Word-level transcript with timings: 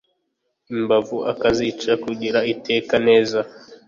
Imbavu 0.73 1.17
ukazica 1.31 1.91
kugira 2.03 2.39
uteke 2.53 2.95
neza 3.07 3.39